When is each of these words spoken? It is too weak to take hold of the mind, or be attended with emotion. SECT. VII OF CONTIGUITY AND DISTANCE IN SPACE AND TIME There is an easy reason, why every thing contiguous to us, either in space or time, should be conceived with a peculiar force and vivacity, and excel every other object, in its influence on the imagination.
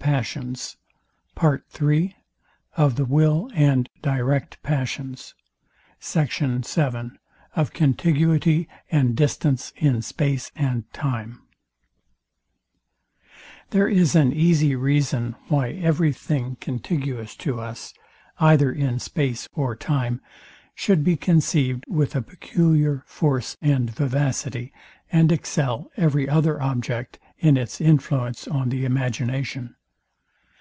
It 0.00 0.08
is 0.08 0.32
too 0.32 0.78
weak 1.50 1.68
to 1.70 1.70
take 1.86 2.12
hold 2.76 2.76
of 2.76 2.94
the 2.96 3.04
mind, 3.04 3.88
or 4.06 4.14
be 4.14 4.32
attended 4.32 4.56
with 4.62 4.64
emotion. 4.64 5.16
SECT. 5.98 6.38
VII 6.64 7.10
OF 7.56 7.72
CONTIGUITY 7.72 8.68
AND 8.92 9.16
DISTANCE 9.16 9.72
IN 9.76 10.00
SPACE 10.00 10.52
AND 10.54 10.90
TIME 10.94 11.42
There 13.70 13.88
is 13.88 14.14
an 14.14 14.32
easy 14.32 14.74
reason, 14.76 15.34
why 15.48 15.70
every 15.72 16.12
thing 16.12 16.56
contiguous 16.60 17.34
to 17.36 17.60
us, 17.60 17.92
either 18.38 18.72
in 18.72 19.00
space 19.00 19.48
or 19.52 19.76
time, 19.76 20.22
should 20.74 21.02
be 21.04 21.16
conceived 21.16 21.84
with 21.88 22.14
a 22.14 22.22
peculiar 22.22 23.02
force 23.04 23.56
and 23.60 23.90
vivacity, 23.90 24.72
and 25.12 25.30
excel 25.32 25.90
every 25.98 26.28
other 26.28 26.62
object, 26.62 27.18
in 27.40 27.56
its 27.58 27.78
influence 27.80 28.46
on 28.48 28.68
the 28.70 28.86
imagination. 28.86 29.74